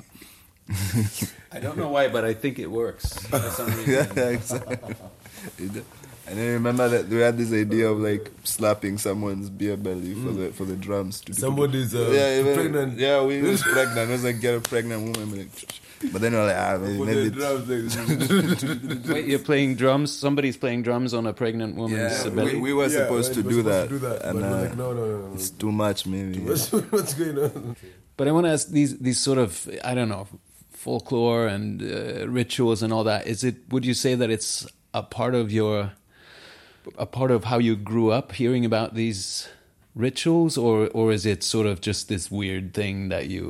I 1.52 1.60
don't 1.60 1.78
know 1.78 1.90
why, 1.90 2.08
but 2.10 2.26
I 2.26 2.34
think 2.34 2.60
it 2.60 2.70
works 2.70 3.14
for 3.26 3.40
some 3.52 3.70
yeah, 3.88 4.06
exactly. 4.30 4.96
It- 5.58 5.86
And 6.30 6.40
I 6.40 6.46
remember 6.62 6.88
that 6.90 7.10
we 7.10 7.18
had 7.18 7.40
this 7.40 7.52
idea 7.52 7.90
of 7.90 7.98
like 8.00 8.30
slapping 8.44 9.00
someone's 9.00 9.50
beer 9.50 9.76
belly 9.76 10.14
for 10.14 10.30
the 10.32 10.52
for 10.54 10.64
the 10.64 10.76
drums. 10.76 11.22
To 11.22 11.34
Somebody's, 11.34 11.96
uh, 11.96 12.12
yeah, 12.14 12.40
even- 12.40 12.54
pregnant. 12.54 13.00
Yeah, 13.00 13.24
we 13.26 13.42
was 13.42 13.64
pregnant. 13.76 14.10
It 14.10 14.14
was 14.14 14.24
like 14.24 14.40
get 14.40 14.54
a 14.54 14.62
pregnant 14.62 15.02
woman. 15.18 15.40
Like, 15.40 15.50
but 16.14 16.22
then 16.22 16.34
we're 16.34 16.46
like, 16.46 16.56
ah, 16.56 16.78
maybe, 16.78 17.02
maybe 17.04 17.30
the 17.30 17.36
drums 17.36 17.66
like- 17.98 19.10
Wait, 19.16 19.26
you're 19.26 19.40
playing 19.40 19.74
drums? 19.76 20.14
Somebody's 20.16 20.56
playing 20.56 20.84
drums 20.84 21.16
on 21.16 21.26
a 21.26 21.34
pregnant 21.34 21.76
woman's 21.76 22.24
yeah, 22.24 22.30
belly? 22.30 22.54
we, 22.56 22.62
we 22.62 22.74
were 22.74 22.84
Yeah, 22.86 23.00
supposed 23.10 23.30
right, 23.36 23.42
to 23.42 23.50
we're 23.50 23.50
do 23.50 23.62
that, 23.64 23.84
to 23.84 23.90
do 23.90 24.00
that, 24.08 24.22
and 24.26 24.40
but 24.40 24.46
uh, 24.46 24.62
like, 24.62 24.78
no, 24.78 24.94
no, 24.94 25.06
no, 25.06 25.18
no. 25.30 25.34
it's 25.34 25.50
too 25.50 25.72
much, 25.72 26.06
maybe. 26.06 26.38
What's, 26.46 26.70
what's 26.72 27.16
going 27.16 27.40
on? 27.40 27.76
But 28.18 28.28
I 28.28 28.32
want 28.34 28.46
to 28.46 28.52
ask 28.52 28.70
these 28.70 29.00
these 29.00 29.18
sort 29.20 29.40
of 29.40 29.68
I 29.84 29.96
don't 29.96 30.10
know 30.10 30.28
folklore 30.74 31.48
and 31.48 31.82
uh, 31.82 32.28
rituals 32.30 32.84
and 32.84 32.94
all 32.94 33.06
that. 33.06 33.26
Is 33.26 33.44
it? 33.44 33.56
Would 33.74 33.84
you 33.84 33.96
say 33.96 34.14
that 34.16 34.30
it's 34.30 34.68
a 34.94 35.04
part 35.04 35.36
of 35.36 35.52
your 35.52 35.92
a 36.98 37.06
part 37.06 37.32
of 37.32 37.46
how 37.46 37.60
you 37.60 37.76
grew 37.76 38.12
up 38.12 38.32
hearing 38.32 38.66
about 38.66 38.96
these 38.96 39.48
rituals, 39.96 40.58
or 40.58 40.90
or 40.94 41.12
is 41.12 41.26
it 41.26 41.44
sort 41.44 41.68
of 41.68 41.82
just 41.82 42.08
this 42.08 42.32
weird 42.32 42.74
thing 42.74 43.10
that 43.10 43.28
you 43.28 43.44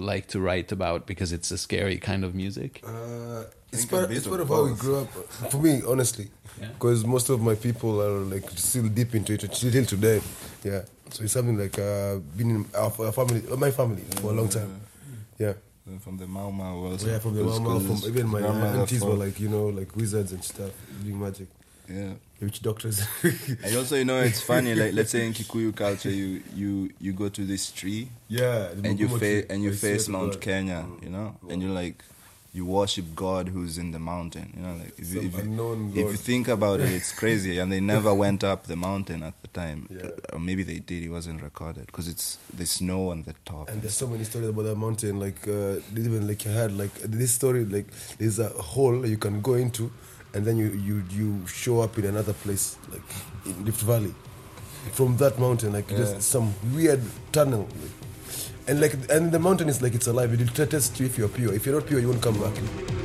like 0.00 0.26
to 0.28 0.40
write 0.40 0.72
about 0.72 1.06
because 1.06 1.32
it's 1.32 1.50
a 1.50 1.58
scary 1.58 1.98
kind 1.98 2.24
of 2.24 2.34
music? 2.34 2.82
Uh, 2.84 3.44
it's 3.72 3.84
part, 3.84 4.10
it's 4.10 4.26
of 4.26 4.30
part 4.30 4.40
of 4.40 4.48
how 4.48 4.64
we 4.64 4.74
grew 4.74 4.98
up. 4.98 5.08
For 5.50 5.58
me, 5.58 5.82
honestly, 5.86 6.30
because 6.58 7.04
most 7.04 7.28
of 7.28 7.40
my 7.40 7.54
people 7.54 8.02
are 8.02 8.20
like 8.20 8.50
still 8.50 8.88
deep 8.88 9.14
into 9.14 9.34
it 9.34 9.40
till 9.40 9.84
today. 9.84 10.20
Yeah, 10.64 10.82
so 11.10 11.24
it's 11.24 11.32
something 11.32 11.58
like 11.58 11.78
uh, 11.78 12.16
been 12.36 12.50
in 12.50 12.66
our, 12.74 12.92
our 12.98 13.12
family, 13.12 13.42
uh, 13.50 13.56
my 13.56 13.70
family, 13.70 14.02
for 14.20 14.30
a 14.30 14.34
long 14.34 14.48
time. 14.48 14.80
Yeah. 15.38 15.54
Uh, 15.88 15.98
from 15.98 16.18
the 16.18 16.26
Mau 16.26 16.50
Mau 16.50 16.84
also. 16.84 17.06
Yeah, 17.08 17.18
from 17.18 17.34
the 17.34 17.42
mama, 17.42 17.68
cause 17.68 18.00
from 18.02 18.10
even 18.10 18.26
my 18.28 18.42
uh, 18.42 18.78
aunties 18.78 19.02
were 19.02 19.14
like, 19.14 19.40
you 19.40 19.48
know, 19.48 19.66
like 19.68 19.96
wizards 19.96 20.32
and 20.32 20.44
stuff, 20.44 20.70
doing 21.02 21.18
magic. 21.18 21.48
Yeah. 21.88 22.12
Witch 22.40 22.62
doctors. 22.62 23.06
And 23.64 23.76
also, 23.76 23.96
you 23.96 24.04
know, 24.04 24.18
it's 24.20 24.40
funny. 24.40 24.74
Like, 24.74 24.94
let's 24.94 25.10
say 25.10 25.26
in 25.26 25.32
Kikuyu 25.32 25.74
culture, 25.74 26.10
you 26.10 26.42
you 26.54 26.90
you 27.00 27.12
go 27.12 27.28
to 27.28 27.44
this 27.44 27.70
tree 27.70 28.08
yeah. 28.28 28.68
and 28.82 28.98
you 28.98 29.08
Mugumo 29.08 29.18
face 29.18 29.46
and 29.50 29.62
you 29.62 29.72
face 29.72 30.08
Mount 30.08 30.40
Kenya, 30.40 30.84
mm. 30.86 31.02
you 31.02 31.10
know, 31.10 31.36
and 31.48 31.62
you're 31.62 31.72
like 31.72 32.02
you 32.52 32.64
worship 32.66 33.04
God 33.14 33.48
who's 33.48 33.78
in 33.78 33.92
the 33.92 33.98
mountain, 34.00 34.52
you 34.56 34.62
know, 34.62 34.74
like 34.74 34.98
if, 34.98 35.12
you, 35.14 35.20
if, 35.22 35.34
you, 35.44 35.90
if 35.94 35.96
you 36.10 36.16
think 36.16 36.48
about 36.48 36.80
it, 36.80 36.88
it's 36.90 37.12
crazy, 37.12 37.58
and 37.60 37.70
they 37.70 37.78
never 37.80 38.12
went 38.12 38.42
up 38.42 38.64
the 38.64 38.74
mountain 38.74 39.22
at 39.22 39.40
the 39.42 39.48
time, 39.48 39.86
Yeah. 39.88 40.10
or 40.32 40.40
maybe 40.40 40.64
they 40.64 40.80
did. 40.80 41.04
It 41.04 41.10
wasn't 41.10 41.42
recorded 41.42 41.86
because 41.86 42.08
it's 42.08 42.38
the 42.52 42.66
snow 42.66 43.10
on 43.10 43.22
the 43.22 43.34
top. 43.44 43.68
And 43.70 43.80
there's 43.82 43.96
so 43.96 44.08
many 44.08 44.24
stories 44.24 44.48
about 44.48 44.62
that 44.64 44.76
mountain. 44.76 45.20
Like 45.20 45.46
uh, 45.46 45.76
even 45.96 46.26
like 46.26 46.44
I 46.46 46.50
had 46.50 46.72
like 46.76 46.92
this 47.02 47.30
story. 47.32 47.64
Like 47.64 47.86
there's 48.18 48.40
a 48.40 48.48
hole 48.48 49.06
you 49.06 49.16
can 49.16 49.40
go 49.42 49.54
into, 49.54 49.92
and 50.34 50.44
then 50.44 50.56
you 50.56 50.70
you 50.88 51.04
you 51.10 51.46
show 51.46 51.80
up 51.82 51.98
in 51.98 52.04
another 52.06 52.32
place, 52.32 52.76
like 52.90 53.02
in 53.46 53.64
Rift 53.64 53.82
Valley, 53.82 54.12
from 54.92 55.16
that 55.18 55.38
mountain. 55.38 55.72
Like 55.72 55.88
Yeah. 55.90 55.98
just 55.98 56.22
some 56.22 56.52
weird 56.74 57.00
tunnel. 57.30 57.68
Like, 57.82 58.09
and 58.70 58.80
like 58.80 58.94
and 59.10 59.32
the 59.32 59.38
mountain 59.38 59.68
is 59.68 59.82
like 59.82 59.94
it's 59.94 60.06
alive. 60.06 60.32
It 60.32 60.40
will 60.40 60.66
test 60.66 61.00
you 61.00 61.06
if 61.06 61.18
you're 61.18 61.28
pure. 61.28 61.52
If 61.52 61.66
you're 61.66 61.74
not 61.74 61.88
pure, 61.88 61.98
you 61.98 62.08
won't 62.08 62.22
come 62.22 62.40
back. 62.40 62.99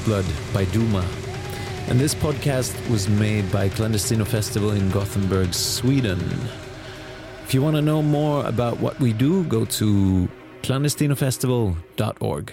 Blood 0.00 0.24
by 0.52 0.64
Duma. 0.66 1.04
And 1.88 2.00
this 2.00 2.14
podcast 2.14 2.74
was 2.90 3.08
made 3.08 3.50
by 3.52 3.68
Clandestino 3.68 4.26
Festival 4.26 4.70
in 4.72 4.90
Gothenburg, 4.90 5.52
Sweden. 5.52 6.20
If 7.44 7.52
you 7.52 7.62
want 7.62 7.76
to 7.76 7.82
know 7.82 8.02
more 8.02 8.44
about 8.46 8.80
what 8.80 8.98
we 8.98 9.12
do, 9.12 9.44
go 9.44 9.64
to 9.66 10.28
clandestinofestival.org. 10.62 12.52